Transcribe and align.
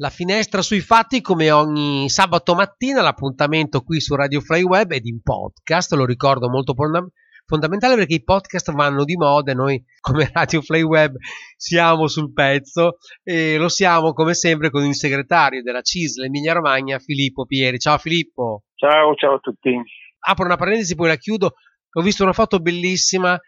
la 0.00 0.08
finestra 0.08 0.62
sui 0.62 0.80
fatti 0.80 1.20
come 1.20 1.50
ogni 1.50 2.08
sabato 2.08 2.54
mattina, 2.54 3.02
l'appuntamento 3.02 3.82
qui 3.82 4.00
su 4.00 4.14
Radio 4.14 4.40
Fly 4.40 4.62
Web 4.62 4.92
ed 4.92 5.04
in 5.04 5.20
podcast, 5.20 5.92
lo 5.92 6.06
ricordo 6.06 6.48
molto 6.48 6.74
fondamentale 7.44 7.96
perché 7.96 8.14
i 8.14 8.24
podcast 8.24 8.72
vanno 8.72 9.04
di 9.04 9.14
moda 9.16 9.52
e 9.52 9.54
noi 9.54 9.84
come 10.00 10.30
Radio 10.32 10.62
Fly 10.62 10.80
Web 10.80 11.16
siamo 11.54 12.06
sul 12.06 12.32
pezzo 12.32 12.96
e 13.22 13.58
lo 13.58 13.68
siamo 13.68 14.14
come 14.14 14.32
sempre 14.32 14.70
con 14.70 14.84
il 14.84 14.94
segretario 14.94 15.62
della 15.62 15.82
CISL 15.82 16.24
Emilia 16.24 16.54
Romagna, 16.54 16.98
Filippo 16.98 17.44
Pieri. 17.44 17.78
Ciao 17.78 17.98
Filippo. 17.98 18.62
Ciao, 18.76 19.14
ciao 19.16 19.34
a 19.34 19.38
tutti. 19.38 19.70
Apro 20.20 20.46
una 20.46 20.56
parentesi, 20.56 20.94
poi 20.94 21.08
la 21.08 21.16
chiudo. 21.16 21.52
Ho 21.92 22.00
visto 22.00 22.22
una 22.22 22.32
foto 22.32 22.58
bellissima 22.60 23.38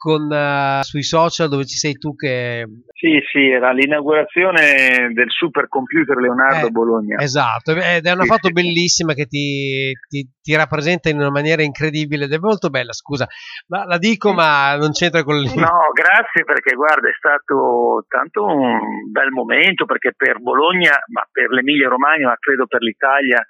con, 0.00 0.32
uh, 0.32 0.80
sui 0.80 1.02
social 1.02 1.50
dove 1.50 1.66
ci 1.66 1.76
sei 1.76 1.92
tu 1.92 2.16
che... 2.16 2.64
Sì, 2.96 3.20
sì, 3.30 3.50
era 3.50 3.70
l'inaugurazione 3.72 5.12
del 5.12 5.28
supercomputer 5.28 6.16
Leonardo 6.16 6.68
eh, 6.68 6.70
Bologna. 6.70 7.20
Esatto, 7.20 7.72
ed 7.76 8.06
è 8.06 8.12
una 8.12 8.24
foto 8.24 8.48
bellissima 8.48 9.12
che 9.12 9.26
ti, 9.26 9.92
ti, 10.08 10.26
ti, 10.40 10.56
rappresenta 10.56 11.10
in 11.10 11.18
una 11.18 11.28
maniera 11.28 11.62
incredibile 11.62 12.24
ed 12.24 12.32
è 12.32 12.38
molto 12.38 12.70
bella, 12.70 12.94
scusa, 12.94 13.26
ma 13.68 13.84
la 13.84 13.98
dico 13.98 14.32
ma 14.32 14.74
non 14.76 14.92
c'entra 14.92 15.22
con 15.22 15.36
il... 15.36 15.52
No, 15.54 15.92
grazie 15.92 16.44
perché 16.44 16.74
guarda 16.74 17.10
è 17.10 17.16
stato 17.18 18.06
tanto 18.08 18.44
un 18.46 19.10
bel 19.12 19.28
momento 19.28 19.84
perché 19.84 20.14
per 20.16 20.40
Bologna, 20.40 20.96
ma 21.12 21.28
per 21.30 21.50
l'Emilia 21.50 21.90
Romagna, 21.90 22.28
ma 22.28 22.36
credo 22.40 22.64
per 22.66 22.80
l'Italia, 22.80 23.44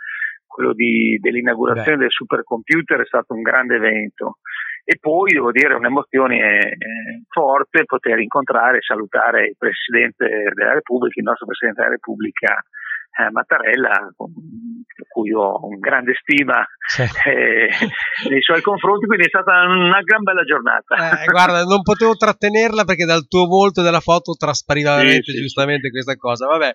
quello 0.48 0.72
di, 0.72 1.16
dell'inaugurazione 1.22 1.96
Beh. 1.96 2.02
del 2.02 2.10
supercomputer 2.10 3.02
è 3.02 3.06
stato 3.06 3.34
un 3.34 3.42
grande 3.42 3.76
evento 3.76 4.38
e 4.90 4.98
poi 4.98 5.30
devo 5.30 5.52
dire 5.52 5.74
un'emozione 5.74 6.36
eh, 6.36 7.22
forte 7.28 7.84
poter 7.84 8.18
incontrare 8.18 8.78
e 8.78 8.82
salutare 8.82 9.46
il 9.46 9.54
Presidente 9.56 10.26
della 10.52 10.72
Repubblica, 10.72 11.20
il 11.20 11.26
nostro 11.26 11.46
Presidente 11.46 11.80
della 11.80 11.94
Repubblica 11.94 12.58
eh, 12.58 13.30
Mattarella, 13.30 14.10
con 14.16 14.32
cui 15.08 15.32
ho 15.32 15.64
un 15.66 15.78
grande 15.78 16.14
stima 16.20 16.64
eh, 17.26 17.68
nei 18.28 18.42
suoi 18.42 18.60
confronti, 18.62 19.06
quindi 19.06 19.26
è 19.26 19.28
stata 19.28 19.52
una 19.66 20.02
gran 20.02 20.22
bella 20.22 20.42
giornata. 20.42 21.22
Eh, 21.22 21.26
guarda, 21.26 21.62
non 21.64 21.82
potevo 21.82 22.14
trattenerla 22.14 22.84
perché 22.84 23.04
dal 23.04 23.26
tuo 23.26 23.46
volto 23.46 23.80
e 23.80 23.84
dalla 23.84 24.00
foto 24.00 24.32
traspariva 24.32 24.96
veramente 24.96 25.32
sì, 25.32 25.38
giustamente 25.38 25.86
sì. 25.86 25.90
questa 25.90 26.16
cosa. 26.16 26.46
Vabbè, 26.46 26.74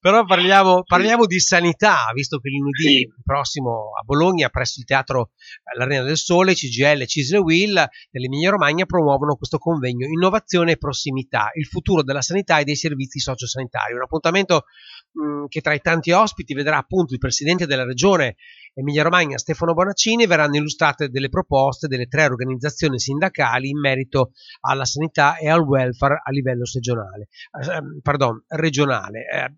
però 0.00 0.24
parliamo, 0.24 0.82
parliamo, 0.84 1.26
di 1.26 1.38
sanità, 1.40 2.10
visto 2.14 2.38
che 2.38 2.50
lunedì 2.50 2.98
sì. 2.98 3.12
prossimo 3.24 3.92
a 4.00 4.02
Bologna, 4.04 4.48
presso 4.48 4.80
il 4.80 4.86
teatro 4.86 5.30
L'Arena 5.76 6.02
del 6.02 6.16
Sole, 6.16 6.54
CGL, 6.54 7.06
Cisle 7.06 7.38
Will 7.38 7.84
dell'Emilia 8.10 8.50
Romagna 8.50 8.84
promuovono 8.84 9.36
questo 9.36 9.58
convegno 9.58 10.06
Innovazione 10.06 10.72
e 10.72 10.76
Prossimità, 10.76 11.50
il 11.54 11.66
futuro 11.66 12.02
della 12.02 12.22
sanità 12.22 12.58
e 12.58 12.64
dei 12.64 12.76
servizi 12.76 13.18
sociosanitari. 13.18 13.94
Un 13.94 14.02
appuntamento 14.02 14.64
mh, 15.14 15.46
che 15.48 15.60
tra 15.60 15.74
i 15.74 15.80
tanti 15.80 16.10
ospiti 16.10 16.54
vedrà 16.54 16.76
appunto 16.76 17.14
il 17.14 17.18
presidente 17.18 17.66
della 17.66 17.84
regione 17.84 18.36
Emilia 18.74 19.04
Romagna 19.04 19.38
Stefano 19.38 19.72
Bonaccini 19.72 20.26
verranno 20.26 20.56
illustrate 20.56 21.08
delle 21.08 21.28
proposte 21.28 21.86
delle 21.86 22.06
tre 22.06 22.24
organizzazioni 22.24 22.98
sindacali 22.98 23.68
in 23.68 23.78
merito 23.78 24.32
alla 24.60 24.84
sanità 24.84 25.36
e 25.36 25.48
al 25.48 25.60
welfare 25.60 26.20
a 26.22 26.30
livello 26.32 26.64
regionale. 26.72 27.28
Eh, 27.52 28.00
pardon, 28.02 28.44
regionale. 28.48 29.26
Eh, 29.32 29.54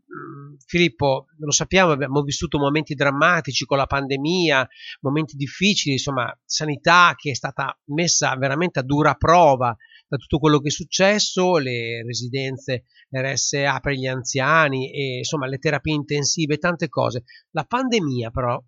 Filippo, 0.66 1.28
lo 1.38 1.50
sappiamo, 1.50 1.92
abbiamo 1.92 2.20
vissuto 2.22 2.58
momenti 2.58 2.94
drammatici 2.94 3.64
con 3.64 3.78
la 3.78 3.86
pandemia, 3.86 4.68
momenti 5.00 5.36
difficili, 5.36 5.94
insomma, 5.94 6.38
sanità 6.44 7.14
che 7.16 7.30
è 7.30 7.34
stata 7.34 7.78
messa 7.86 8.36
veramente 8.36 8.80
a 8.80 8.82
dura 8.82 9.14
prova 9.14 9.74
da 10.08 10.16
tutto 10.16 10.38
quello 10.38 10.58
che 10.58 10.68
è 10.68 10.70
successo, 10.70 11.58
le 11.58 12.02
residenze 12.04 12.84
RSA 13.10 13.80
per 13.80 13.92
gli 13.92 14.06
anziani 14.06 14.92
e 14.92 15.18
insomma 15.18 15.46
le 15.46 15.58
terapie 15.58 15.94
intensive, 15.94 16.58
tante 16.58 16.88
cose. 16.88 17.24
La 17.50 17.64
pandemia 17.64 18.30
però 18.30 18.60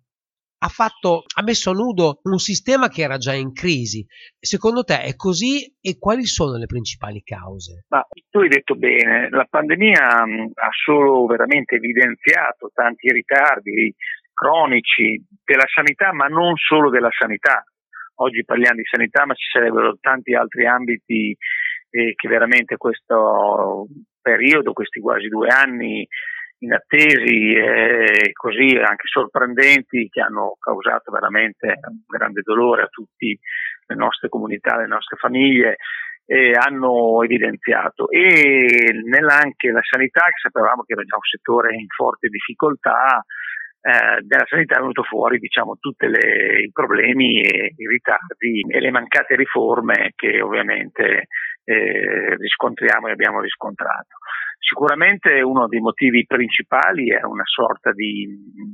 ha, 0.61 0.67
fatto, 0.67 1.23
ha 1.37 1.43
messo 1.43 1.71
a 1.71 1.73
nudo 1.73 2.19
un 2.23 2.37
sistema 2.37 2.89
che 2.89 3.01
era 3.01 3.17
già 3.17 3.33
in 3.33 3.53
crisi. 3.53 4.05
Secondo 4.37 4.83
te 4.83 5.01
è 5.01 5.15
così 5.15 5.73
e 5.79 5.97
quali 5.97 6.25
sono 6.25 6.57
le 6.57 6.65
principali 6.65 7.21
cause? 7.23 7.85
Ma 7.87 8.05
tu 8.29 8.39
hai 8.39 8.49
detto 8.49 8.75
bene, 8.75 9.29
la 9.29 9.47
pandemia 9.49 10.05
ha 10.05 10.69
solo 10.83 11.25
veramente 11.25 11.75
evidenziato 11.75 12.71
tanti 12.73 13.09
ritardi 13.11 13.93
cronici 14.33 15.23
della 15.43 15.67
sanità, 15.73 16.13
ma 16.13 16.27
non 16.27 16.55
solo 16.55 16.89
della 16.89 17.11
sanità. 17.11 17.63
Oggi 18.21 18.43
parliamo 18.43 18.75
di 18.75 18.83
sanità, 18.83 19.25
ma 19.25 19.33
ci 19.33 19.47
sarebbero 19.49 19.97
tanti 20.01 20.33
altri 20.33 20.67
ambiti 20.67 21.35
eh, 21.89 22.13
che 22.15 22.27
veramente 22.27 22.75
questo 22.75 23.87
periodo, 24.21 24.73
questi 24.73 24.99
quasi 24.99 25.27
due 25.29 25.47
anni, 25.47 26.05
inattesi 26.59 27.53
e 27.53 28.31
così 28.33 28.75
anche 28.75 29.07
sorprendenti 29.07 30.09
che 30.09 30.19
hanno 30.19 30.57
causato 30.59 31.11
veramente 31.11 31.79
un 31.87 32.01
grande 32.05 32.41
dolore 32.43 32.81
a 32.83 32.87
tutte 32.87 33.39
le 33.87 33.95
nostre 33.95 34.27
comunità, 34.27 34.75
le 34.75 34.87
nostre 34.87 35.15
famiglie 35.15 35.77
e 36.25 36.51
hanno 36.51 37.23
evidenziato. 37.23 38.09
E 38.09 38.91
nell'anche 39.05 39.71
la 39.71 39.81
sanità 39.81 40.25
che 40.25 40.41
sapevamo 40.41 40.83
che 40.83 40.91
era 40.91 41.03
già 41.03 41.15
un 41.15 41.23
settore 41.23 41.73
in 41.73 41.87
forte 41.87 42.27
difficoltà 42.27 43.23
eh, 43.81 44.21
della 44.21 44.45
sanità 44.45 44.75
è 44.75 44.79
venuto 44.79 45.03
fuori 45.03 45.39
diciamo 45.39 45.77
tutti 45.79 46.05
i 46.05 46.71
problemi 46.71 47.41
e 47.41 47.73
i 47.75 47.87
ritardi 47.87 48.65
e 48.67 48.79
le 48.79 48.91
mancate 48.91 49.35
riforme 49.35 50.11
che 50.15 50.41
ovviamente 50.41 51.27
eh, 51.63 52.35
riscontriamo 52.35 53.07
e 53.07 53.11
abbiamo 53.11 53.41
riscontrato. 53.41 54.17
Sicuramente 54.61 55.41
uno 55.41 55.67
dei 55.67 55.79
motivi 55.79 56.25
principali 56.25 57.09
è 57.09 57.23
una 57.23 57.45
sorta 57.45 57.91
di 57.93 58.27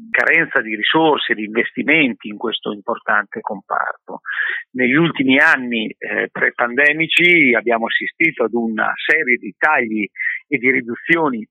carenza 0.10 0.60
di 0.60 0.76
risorse, 0.76 1.36
di 1.36 1.44
investimenti 1.44 2.28
in 2.28 2.38
questo 2.38 2.74
importante 2.74 3.40
comparto. 3.40 4.22
Negli 4.72 4.96
ultimi 4.96 5.38
anni 5.38 5.86
eh, 5.86 6.30
pre-pandemici 6.32 7.54
abbiamo 7.54 7.86
assistito 7.86 8.46
ad 8.46 8.54
una 8.54 8.92
serie 8.96 9.38
di 9.38 9.54
tagli 9.58 10.06
e 10.48 10.58
di 10.58 10.72
riduzioni 10.72 11.48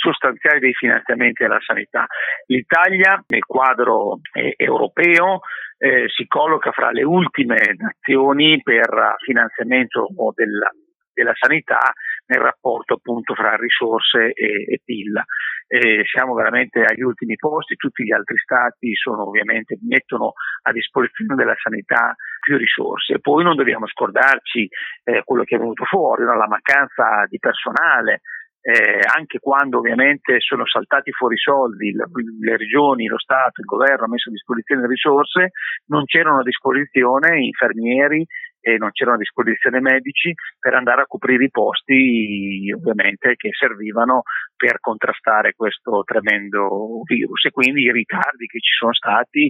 sostanziali 0.00 0.60
dei 0.60 0.72
finanziamenti 0.72 1.44
alla 1.44 1.60
sanità. 1.60 2.06
L'Italia 2.46 3.22
nel 3.28 3.44
quadro 3.44 4.20
eh, 4.32 4.54
europeo 4.56 5.40
eh, 5.76 6.08
si 6.08 6.26
colloca 6.26 6.72
fra 6.72 6.90
le 6.90 7.04
ultime 7.04 7.74
nazioni 7.76 8.60
per 8.62 9.16
finanziamento 9.24 10.08
della, 10.34 10.70
della 11.12 11.34
sanità 11.38 11.92
nel 12.26 12.40
rapporto 12.40 12.94
appunto 12.94 13.34
fra 13.34 13.56
risorse 13.56 14.32
e, 14.32 14.64
e 14.68 14.80
PIL. 14.84 15.20
Eh, 15.66 16.02
siamo 16.04 16.34
veramente 16.34 16.82
agli 16.82 17.02
ultimi 17.02 17.36
posti, 17.36 17.76
tutti 17.76 18.02
gli 18.04 18.12
altri 18.12 18.36
stati 18.38 18.92
sono, 18.94 19.28
ovviamente 19.28 19.78
mettono 19.86 20.32
a 20.62 20.72
disposizione 20.72 21.34
della 21.36 21.54
sanità 21.62 22.14
più 22.40 22.56
risorse. 22.56 23.20
Poi 23.20 23.44
non 23.44 23.54
dobbiamo 23.54 23.86
scordarci 23.86 24.68
eh, 25.04 25.22
quello 25.24 25.44
che 25.44 25.56
è 25.56 25.58
venuto 25.58 25.84
fuori, 25.84 26.24
no? 26.24 26.36
la 26.36 26.48
mancanza 26.48 27.24
di 27.28 27.38
personale, 27.38 28.22
eh, 28.62 29.00
anche 29.16 29.38
quando 29.38 29.78
ovviamente 29.78 30.38
sono 30.40 30.66
saltati 30.66 31.12
fuori 31.12 31.34
i 31.34 31.38
soldi, 31.38 31.92
le, 31.92 32.56
regioni, 32.56 33.06
lo 33.06 33.18
Stato, 33.18 33.60
il 33.60 33.66
governo 33.66 34.04
hanno 34.04 34.12
messo 34.12 34.28
a 34.28 34.32
disposizione 34.32 34.82
le 34.82 34.88
risorse, 34.88 35.50
non 35.86 36.04
c'erano 36.04 36.40
a 36.40 36.44
disposizione 36.44 37.40
infermieri 37.40 38.26
e 38.60 38.76
non 38.76 38.90
c'erano 38.92 39.16
a 39.16 39.20
disposizione 39.20 39.80
medici 39.80 40.34
per 40.58 40.74
andare 40.74 41.00
a 41.00 41.06
coprire 41.06 41.44
i 41.44 41.50
posti 41.50 42.70
ovviamente 42.76 43.34
che 43.36 43.48
servivano 43.52 44.22
per 44.54 44.80
contrastare 44.80 45.54
questo 45.54 46.02
tremendo 46.04 47.00
virus 47.06 47.46
e 47.46 47.50
quindi 47.50 47.84
i 47.84 47.92
ritardi 47.92 48.44
che 48.46 48.60
ci 48.60 48.72
sono 48.78 48.92
stati 48.92 49.48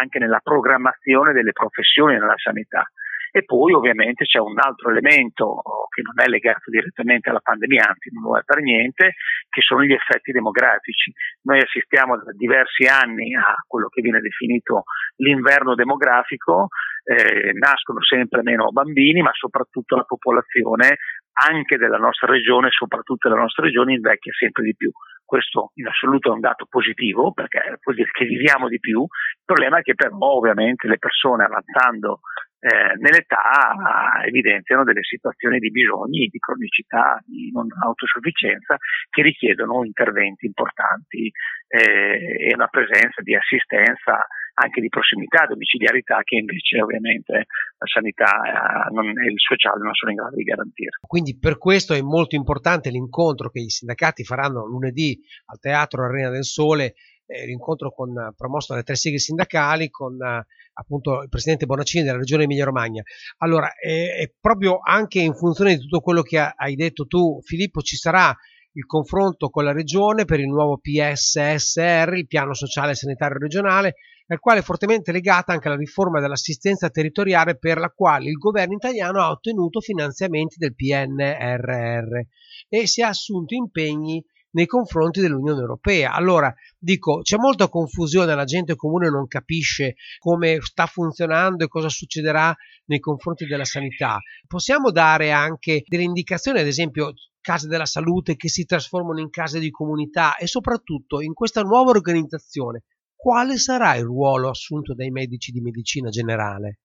anche 0.00 0.20
nella 0.20 0.38
programmazione 0.40 1.32
delle 1.32 1.52
professioni 1.52 2.14
nella 2.14 2.36
sanità. 2.36 2.86
E 3.34 3.44
poi 3.44 3.72
ovviamente 3.72 4.26
c'è 4.26 4.38
un 4.38 4.58
altro 4.58 4.90
elemento 4.90 5.62
che 5.88 6.02
non 6.02 6.20
è 6.22 6.28
legato 6.28 6.68
direttamente 6.70 7.30
alla 7.30 7.40
pandemia, 7.40 7.88
anzi 7.88 8.10
non 8.12 8.24
lo 8.24 8.36
è 8.36 8.42
per 8.44 8.60
niente, 8.60 9.14
che 9.48 9.62
sono 9.62 9.82
gli 9.82 9.92
effetti 9.92 10.32
demografici. 10.32 11.10
Noi 11.44 11.60
assistiamo 11.60 12.18
da 12.18 12.30
diversi 12.36 12.84
anni 12.84 13.34
a 13.34 13.56
quello 13.66 13.88
che 13.88 14.02
viene 14.02 14.20
definito 14.20 14.84
l'inverno 15.16 15.74
demografico, 15.74 16.68
eh, 17.04 17.52
nascono 17.54 18.02
sempre 18.02 18.42
meno 18.42 18.70
bambini, 18.70 19.22
ma 19.22 19.30
soprattutto 19.32 19.96
la 19.96 20.04
popolazione 20.04 20.98
anche 21.32 21.78
della 21.78 21.96
nostra 21.96 22.30
regione, 22.30 22.68
soprattutto 22.70 23.30
della 23.30 23.40
nostra 23.40 23.64
regione, 23.64 23.94
invecchia 23.94 24.32
sempre 24.34 24.62
di 24.62 24.76
più. 24.76 24.90
Questo 25.24 25.70
in 25.76 25.86
assoluto 25.86 26.28
è 26.28 26.34
un 26.34 26.40
dato 26.40 26.66
positivo 26.68 27.32
perché 27.32 27.78
vuol 27.82 27.96
dire 27.96 28.10
che 28.12 28.26
viviamo 28.26 28.68
di 28.68 28.78
più. 28.78 29.00
Il 29.00 29.42
problema 29.42 29.78
è 29.78 29.82
che 29.82 29.94
però 29.94 30.14
ovviamente 30.18 30.86
le 30.86 30.98
persone 30.98 31.44
avanzando 31.44 32.20
eh, 32.62 32.94
nell'età 32.98 34.22
evidenziano 34.24 34.84
delle 34.84 35.02
situazioni 35.02 35.58
di 35.58 35.70
bisogni, 35.72 36.28
di 36.30 36.38
cronicità, 36.38 37.18
di 37.26 37.50
non 37.50 37.66
autosufficienza 37.82 38.76
che 39.10 39.22
richiedono 39.22 39.84
interventi 39.84 40.46
importanti 40.46 41.28
eh, 41.66 42.46
e 42.48 42.54
una 42.54 42.68
presenza 42.68 43.20
di 43.20 43.34
assistenza 43.34 44.24
anche 44.54 44.80
di 44.80 44.88
prossimità, 44.88 45.46
domiciliarità 45.46 46.20
che 46.22 46.36
invece 46.36 46.80
ovviamente 46.80 47.32
la 47.32 47.86
sanità 47.90 48.30
eh, 48.46 49.26
e 49.26 49.30
il 49.32 49.40
sociale 49.40 49.82
non 49.82 49.94
sono 49.94 50.12
in 50.12 50.18
grado 50.18 50.36
di 50.36 50.44
garantire. 50.44 50.90
Quindi 51.04 51.36
per 51.38 51.58
questo 51.58 51.94
è 51.94 52.00
molto 52.00 52.36
importante 52.36 52.90
l'incontro 52.90 53.50
che 53.50 53.58
i 53.58 53.70
sindacati 53.70 54.22
faranno 54.22 54.66
lunedì 54.66 55.18
al 55.46 55.58
Teatro 55.58 56.04
Arena 56.04 56.30
del 56.30 56.44
Sole 56.44 56.94
eh, 57.26 57.46
l'incontro 57.46 57.92
con, 57.92 58.32
promosso 58.36 58.72
dalle 58.72 58.84
tre 58.84 58.94
seghe 58.94 59.18
sindacali 59.18 59.90
con 59.90 60.20
eh, 60.20 60.46
appunto 60.74 61.22
il 61.22 61.28
presidente 61.28 61.66
Bonaccini 61.66 62.04
della 62.04 62.18
regione 62.18 62.44
Emilia 62.44 62.64
Romagna. 62.64 63.02
Allora, 63.38 63.72
è 63.74 64.32
proprio 64.40 64.78
anche 64.82 65.20
in 65.20 65.34
funzione 65.34 65.74
di 65.74 65.80
tutto 65.80 66.00
quello 66.00 66.22
che 66.22 66.38
ha, 66.38 66.54
hai 66.56 66.74
detto 66.74 67.06
tu, 67.06 67.40
Filippo, 67.42 67.80
ci 67.80 67.96
sarà 67.96 68.34
il 68.74 68.86
confronto 68.86 69.50
con 69.50 69.64
la 69.64 69.72
regione 69.72 70.24
per 70.24 70.40
il 70.40 70.48
nuovo 70.48 70.78
PSSR, 70.78 72.14
il 72.14 72.26
piano 72.26 72.54
sociale 72.54 72.92
e 72.92 72.94
sanitario 72.94 73.38
regionale, 73.38 73.94
al 74.28 74.38
quale 74.38 74.60
è 74.60 74.62
fortemente 74.62 75.12
legata 75.12 75.52
anche 75.52 75.68
la 75.68 75.76
riforma 75.76 76.20
dell'assistenza 76.20 76.88
territoriale 76.88 77.58
per 77.58 77.78
la 77.78 77.90
quale 77.90 78.28
il 78.28 78.38
governo 78.38 78.74
italiano 78.74 79.20
ha 79.20 79.30
ottenuto 79.30 79.80
finanziamenti 79.80 80.56
del 80.58 80.74
PNRR 80.74 82.20
e 82.68 82.86
si 82.86 83.02
è 83.02 83.04
assunto 83.04 83.54
impegni 83.54 84.24
nei 84.52 84.66
confronti 84.66 85.20
dell'Unione 85.20 85.60
Europea. 85.60 86.12
Allora, 86.12 86.52
dico, 86.78 87.20
c'è 87.20 87.36
molta 87.36 87.68
confusione, 87.68 88.34
la 88.34 88.44
gente 88.44 88.76
comune 88.76 89.10
non 89.10 89.26
capisce 89.26 89.94
come 90.18 90.58
sta 90.60 90.86
funzionando 90.86 91.64
e 91.64 91.68
cosa 91.68 91.88
succederà 91.88 92.54
nei 92.86 93.00
confronti 93.00 93.44
della 93.46 93.64
sanità. 93.64 94.18
Possiamo 94.46 94.90
dare 94.90 95.30
anche 95.32 95.82
delle 95.86 96.04
indicazioni, 96.04 96.60
ad 96.60 96.66
esempio 96.66 97.12
case 97.40 97.66
della 97.66 97.86
salute 97.86 98.36
che 98.36 98.48
si 98.48 98.64
trasformano 98.64 99.20
in 99.20 99.28
case 99.28 99.58
di 99.58 99.70
comunità 99.70 100.36
e 100.36 100.46
soprattutto 100.46 101.20
in 101.20 101.34
questa 101.34 101.62
nuova 101.62 101.90
organizzazione 101.90 102.84
quale 103.22 103.56
sarà 103.56 103.94
il 103.94 104.04
ruolo 104.04 104.48
assunto 104.48 104.94
dai 104.94 105.10
medici 105.10 105.52
di 105.52 105.60
medicina 105.60 106.08
generale? 106.08 106.80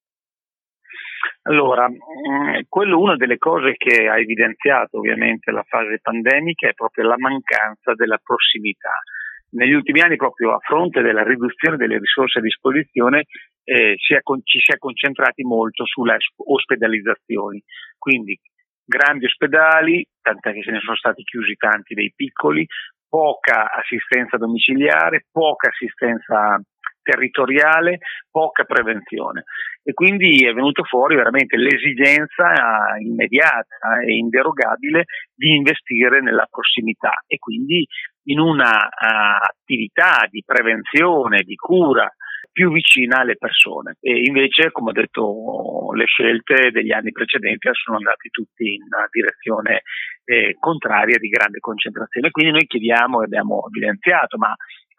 Allora, 1.47 1.87
mm, 1.87 2.67
quello 2.67 2.99
una 2.99 3.15
delle 3.15 3.37
cose 3.37 3.75
che 3.77 4.07
ha 4.07 4.19
evidenziato 4.19 4.97
ovviamente 4.97 5.51
la 5.51 5.63
fase 5.63 5.99
pandemica 6.01 6.67
è 6.67 6.73
proprio 6.73 7.07
la 7.07 7.17
mancanza 7.17 7.93
della 7.95 8.19
prossimità. 8.21 8.99
Negli 9.51 9.71
ultimi 9.71 10.01
anni, 10.01 10.17
proprio 10.17 10.55
a 10.55 10.59
fronte 10.59 11.01
della 11.01 11.23
riduzione 11.23 11.77
delle 11.77 11.99
risorse 11.99 12.39
a 12.39 12.41
disposizione, 12.41 13.23
eh, 13.63 13.95
si 13.95 14.13
è, 14.13 14.19
ci 14.43 14.59
si 14.59 14.73
è 14.73 14.77
concentrati 14.77 15.43
molto 15.43 15.85
sulle 15.85 16.17
ospedalizzazioni. 16.35 17.63
Quindi 17.97 18.37
grandi 18.83 19.25
ospedali, 19.25 20.05
tant'è 20.21 20.51
che 20.51 20.63
se 20.63 20.71
ne 20.71 20.79
sono 20.81 20.97
stati 20.97 21.23
chiusi 21.23 21.55
tanti 21.55 21.93
dei 21.93 22.11
piccoli, 22.13 22.65
poca 23.07 23.71
assistenza 23.71 24.35
domiciliare, 24.35 25.27
poca 25.31 25.69
assistenza 25.69 26.59
territoriale, 27.07 27.99
poca 28.29 28.65
prevenzione. 28.65 29.43
E 29.81 29.93
quindi 29.93 30.45
è 30.45 30.51
venuto 30.51 30.83
fuori 30.83 31.15
veramente 31.15 31.55
l'esigenza 31.55 32.97
immediata 32.99 34.01
e 34.05 34.15
inderogabile 34.17 35.05
di 35.33 35.55
investire 35.55 36.21
nella 36.21 36.45
prossimità 36.49 37.23
e 37.25 37.37
quindi 37.37 37.87
in 38.25 38.39
una 38.39 38.71
uh, 38.71 39.39
attività 39.49 40.27
di 40.29 40.43
prevenzione, 40.45 41.43
di 41.43 41.55
cura 41.55 42.11
più 42.57 42.71
vicina 42.71 43.19
alle 43.19 43.37
persone. 43.37 43.97
E 44.01 44.25
invece 44.25 44.71
come 44.71 44.89
ho 44.89 44.93
detto 44.93 45.93
le 45.93 46.05
scelte 46.05 46.71
degli 46.71 46.91
anni 46.91 47.11
precedenti 47.11 47.69
sono 47.71 47.97
andate 47.97 48.29
tutte 48.31 48.63
in 48.63 48.81
direzione 49.11 49.83
eh, 50.25 50.55
contraria 50.57 51.19
di 51.19 51.29
grande 51.29 51.59
concentrazione. 51.59 52.31
Quindi 52.31 52.53
noi 52.53 52.65
chiediamo 52.65 53.21
e 53.21 53.25
abbiamo 53.25 53.67
evidenziato 53.67 54.39
ma 54.39 54.55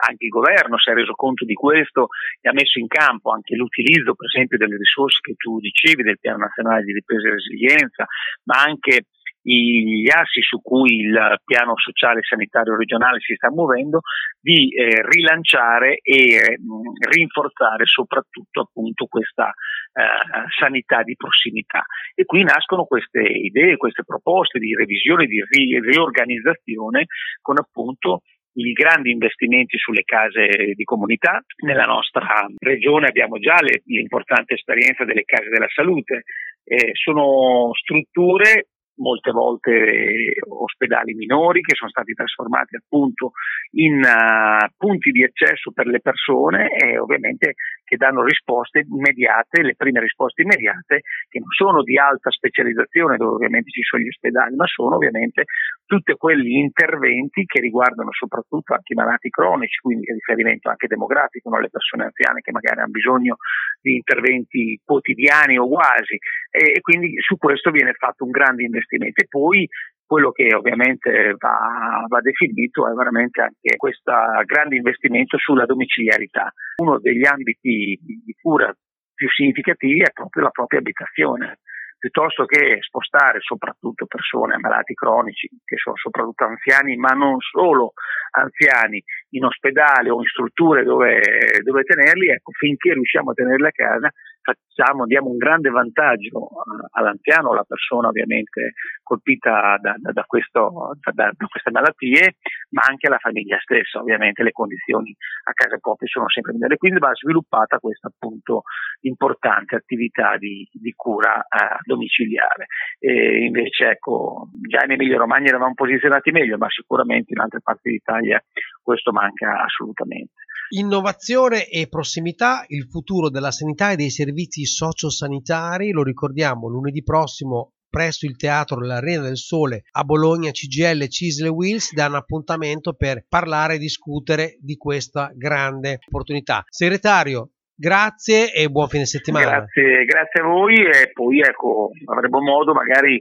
anche 0.07 0.27
il 0.27 0.31
governo 0.31 0.79
si 0.79 0.91
è 0.91 0.95
reso 0.95 1.15
conto 1.15 1.45
di 1.45 1.55
questo 1.55 2.07
e 2.41 2.49
ha 2.49 2.53
messo 2.53 2.79
in 2.79 2.87
campo 2.87 3.33
anche 3.33 3.57
l'utilizzo 3.57 4.15
per 4.15 4.27
esempio 4.31 4.57
delle 4.57 4.77
risorse 4.77 5.19
che 5.21 5.35
tu 5.35 5.59
dicevi 5.59 6.05
del 6.05 6.21
piano 6.21 6.39
nazionale 6.39 6.85
di 6.85 6.93
ripresa 6.93 7.27
e 7.27 7.33
resilienza, 7.33 8.07
ma 8.45 8.63
anche 8.63 9.11
gli 9.49 10.11
assi 10.11 10.41
su 10.43 10.61
cui 10.61 10.97
il 10.97 11.41
piano 11.45 11.73
sociale 11.77 12.21
sanitario 12.23 12.77
regionale 12.77 13.19
si 13.21 13.35
sta 13.35 13.50
muovendo 13.50 14.00
di 14.41 14.69
eh, 14.75 15.03
rilanciare 15.09 15.99
e 16.03 16.59
mh, 16.59 17.09
rinforzare 17.09 17.87
soprattutto 17.87 18.61
appunto 18.61 19.06
questa 19.06 19.49
eh, 19.49 20.49
sanità 20.59 21.03
di 21.03 21.17
prossimità 21.17 21.85
e 22.15 22.25
qui 22.25 22.43
nascono 22.43 22.85
queste 22.85 23.21
idee, 23.21 23.77
queste 23.77 24.05
proposte 24.05 24.59
di 24.59 24.75
revisione, 24.75 25.27
di 25.27 25.43
ri- 25.49 25.81
riorganizzazione 25.81 27.06
con 27.41 27.59
appunto 27.59 28.21
i 28.59 28.73
grandi 28.73 29.12
investimenti 29.12 29.79
sulle 29.79 30.03
case 30.03 30.73
di 30.75 30.85
comunità. 30.85 31.41
Nella 31.65 31.85
nostra 31.85 32.27
regione 32.59 33.06
abbiamo 33.06 33.39
già 33.39 33.56
le, 33.61 33.83
l'importante 33.85 34.55
esperienza 34.55 35.05
delle 35.05 35.23
case 35.25 35.49
della 35.49 35.69
salute. 35.69 36.23
Eh, 36.65 36.91
sono 36.93 37.71
strutture 37.73 38.67
molte 38.99 39.31
volte 39.31 40.35
ospedali 40.49 41.15
minori 41.15 41.61
che 41.61 41.75
sono 41.75 41.91
stati 41.91 42.12
trasformati 42.12 42.77
appunto 42.77 43.33
in 43.73 44.00
uh, 44.03 44.67
punti 44.77 45.11
di 45.11 45.25
accesso 45.25 45.73
per 45.73 45.87
le 45.87 46.00
persone 46.00 46.69
e 46.77 46.99
ovviamente 46.99 47.55
che 47.85 47.97
danno 47.97 48.23
risposte 48.23 48.85
immediate, 48.87 49.62
le 49.62 49.75
prime 49.75 50.00
risposte 50.00 50.43
immediate 50.43 51.03
che 51.29 51.39
non 51.39 51.49
sono 51.50 51.83
di 51.83 51.99
alta 51.99 52.31
specializzazione 52.31 53.17
dove 53.17 53.35
ovviamente 53.35 53.71
ci 53.71 53.83
sono 53.83 54.03
gli 54.03 54.09
ospedali, 54.09 54.55
ma 54.56 54.67
sono 54.67 54.97
ovviamente 54.97 55.45
tutti 55.87 56.12
quegli 56.15 56.56
interventi 56.56 57.45
che 57.47 57.61
riguardano 57.61 58.12
soprattutto 58.12 58.75
anche 58.75 58.93
i 58.93 58.97
malati 58.97 59.31
cronici, 59.31 59.81
quindi 59.81 60.12
riferimento 60.12 60.69
anche 60.69 60.87
demografico, 60.87 61.49
no? 61.49 61.61
le 61.61 61.71
persone 61.71 62.05
anziane 62.05 62.41
che 62.41 62.53
magari 62.53 62.81
hanno 62.81 62.91
bisogno 62.91 63.37
di 63.81 63.95
interventi 63.95 64.81
quotidiani 64.85 65.56
o 65.56 65.69
quasi 65.69 66.19
e 66.50 66.81
quindi 66.81 67.15
su 67.21 67.37
questo 67.37 67.71
viene 67.71 67.93
fatto 67.93 68.25
un 68.25 68.31
grande 68.31 68.65
investimento 68.65 68.88
e 68.96 69.26
poi 69.29 69.69
quello 70.08 70.31
che 70.32 70.55
ovviamente 70.55 71.35
va, 71.37 72.05
va, 72.08 72.20
definito 72.20 72.90
è 72.90 72.94
veramente 72.94 73.43
anche 73.43 73.76
questo 73.76 74.11
grande 74.46 74.76
investimento 74.76 75.37
sulla 75.37 75.67
domiciliarità. 75.67 76.50
Uno 76.76 76.99
degli 76.99 77.26
ambiti 77.26 77.99
di 78.00 78.35
cura 78.40 78.75
più 79.14 79.29
significativi 79.29 80.00
è 80.00 80.11
proprio 80.12 80.44
la 80.44 80.50
propria 80.50 80.79
abitazione 80.79 81.58
piuttosto 81.99 82.46
che 82.46 82.79
spostare 82.81 83.40
soprattutto 83.40 84.06
persone 84.06 84.56
malati 84.58 84.94
cronici, 84.94 85.49
che 85.64 85.76
sono 85.76 85.96
soprattutto 85.96 86.44
anziani, 86.44 86.96
ma 86.96 87.08
non 87.08 87.38
solo 87.40 87.93
anziani, 88.31 89.02
in 89.31 89.44
ospedale 89.44 90.08
o 90.08 90.20
in 90.20 90.26
strutture 90.26 90.85
dove, 90.85 91.20
dove 91.62 91.82
tenerli, 91.82 92.29
ecco, 92.29 92.52
finché 92.52 92.93
riusciamo 92.93 93.32
a 93.32 93.35
tenerli 93.35 93.67
a 93.67 93.73
casa, 93.73 94.11
facciamo, 94.53 95.05
diamo 95.05 95.29
un 95.29 95.37
grande 95.37 95.69
vantaggio 95.71 96.49
all'anziano, 96.93 97.50
alla 97.50 97.65
persona 97.65 98.09
ovviamente 98.09 98.73
colpita 99.03 99.77
da, 99.81 99.95
da, 99.99 100.12
da, 100.12 100.23
questo, 100.25 100.97
da, 101.12 101.33
queste 101.49 101.71
malattie, 101.71 102.37
ma 102.71 102.83
anche 102.89 103.09
alla 103.09 103.19
famiglia 103.19 103.59
stessa, 103.61 104.00
ovviamente 104.00 104.43
le 104.43 104.53
condizioni 104.53 105.15
a 105.45 105.53
casa 105.53 105.77
propria 105.79 106.09
sono 106.09 106.28
sempre 106.28 106.52
migliori. 106.52 106.76
Quindi 106.76 106.99
va 106.99 107.12
sviluppata 107.12 107.78
questa 107.78 108.09
appunto 108.09 108.62
importante 109.02 109.76
attività 109.76 110.37
di, 110.38 110.67
di 110.73 110.93
cura 110.97 111.40
eh, 111.40 111.78
domiciliare. 111.85 112.67
E 112.99 113.45
invece 113.45 113.90
ecco, 113.90 114.49
già 114.67 114.85
in 114.85 114.93
Emilia 114.93 115.19
Romagna 115.19 115.49
eravamo 115.49 115.75
posizionati 115.75 116.31
meglio, 116.31 116.57
ma 116.57 116.69
sicuramente 116.71 117.33
in 117.33 117.40
altre 117.40 117.61
parti 117.62 117.90
d'Italia 117.90 118.43
questo 118.83 119.12
manca 119.12 119.62
assolutamente. 119.64 120.47
Innovazione 120.71 121.67
e 121.67 121.89
prossimità, 121.89 122.65
il 122.69 122.89
futuro 122.91 123.31
della 123.31 123.51
sanità 123.51 123.91
e 123.91 123.97
dei 123.97 124.11
servizi 124.11 124.67
sociosanitari, 124.67 125.93
lo 125.93 126.03
ricordiamo 126.03 126.69
lunedì 126.69 127.03
prossimo 127.03 127.73
presso 127.89 128.27
il 128.27 128.37
teatro 128.37 128.79
dell'Arena 128.79 129.23
del 129.23 129.39
Sole 129.39 129.85
a 129.93 130.05
Bologna 130.05 130.51
CGL 130.51 131.09
Cisle 131.09 131.49
Wills 131.49 131.95
danno 131.95 132.19
appuntamento 132.19 132.93
per 132.93 133.25
parlare 133.27 133.77
e 133.77 133.79
discutere 133.79 134.59
di 134.61 134.77
questa 134.77 135.33
grande 135.35 136.01
opportunità. 136.07 136.65
Segretario, 136.69 137.53
grazie 137.75 138.53
e 138.53 138.69
buon 138.69 138.89
fine 138.89 139.07
settimana. 139.07 139.51
Grazie, 139.51 140.05
grazie 140.05 140.43
a 140.43 140.45
voi 140.45 140.75
e 140.75 141.11
poi 141.15 141.41
ecco, 141.41 141.93
avremo 142.13 142.41
modo 142.41 142.75
magari 142.75 143.19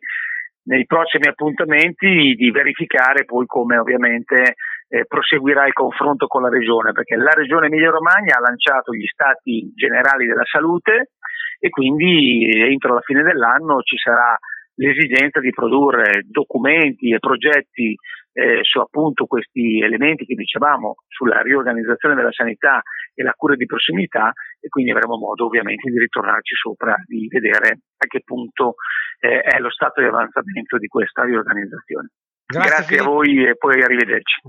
nei 0.63 0.86
prossimi 0.86 1.27
appuntamenti 1.27 2.36
di 2.36 2.51
verificare 2.51 3.24
poi 3.24 3.46
come 3.46 3.77
ovviamente 3.77 4.56
eh, 4.89 5.06
proseguirà 5.06 5.65
il 5.65 5.74
confronto 5.74 6.27
con 6.27 6.41
la 6.41 6.50
regione, 6.50 6.91
perché 6.91 7.15
la 7.15 7.34
regione 7.34 7.67
Emilia 7.67 7.89
Romagna 7.89 8.38
ha 8.38 8.41
lanciato 8.41 8.94
gli 8.94 9.06
stati 9.06 9.72
generali 9.75 10.25
della 10.25 10.46
salute 10.46 11.12
e 11.60 11.70
quindi 11.70 12.50
entro 12.53 12.94
la 12.94 13.01
fine 13.01 13.24
dell'anno 13.24 13.82
ci 13.82 13.98
sarà 13.98 14.38
l'esigenza 14.75 15.39
di 15.39 15.50
produrre 15.50 16.24
documenti 16.29 17.12
e 17.12 17.20
progetti 17.20 17.96
eh, 18.34 18.60
su 18.62 18.79
appunto 18.79 19.25
questi 19.25 19.82
elementi 19.82 20.24
che 20.25 20.36
dicevamo 20.36 20.98
sulla 21.08 21.41
riorganizzazione 21.41 22.13
della 22.13 22.32
sanità 22.32 22.82
e 23.15 23.24
la 23.24 23.34
cura 23.36 23.56
di 23.56 23.65
prossimità 23.65 24.32
e 24.60 24.67
quindi 24.70 24.91
avremo 24.91 25.17
modo 25.17 25.46
ovviamente 25.46 25.89
di 25.89 25.98
ritornarci 25.98 26.53
sopra, 26.53 26.96
di 27.06 27.27
vedere 27.27 27.79
a 27.98 28.06
che 28.06 28.22
punto 28.24 28.75
eh, 29.20 29.39
è 29.41 29.58
lo 29.58 29.72
stato 29.72 30.01
di 30.01 30.08
avanzamento 30.08 30.77
di 30.77 30.86
questa 30.86 31.24
riorganizzazione. 31.24 32.10
Grazie, 32.46 32.70
Grazie 32.70 33.00
a 33.00 33.03
voi 33.03 33.46
e 33.46 33.58
poi 33.58 33.82
arrivederci. 33.82 34.39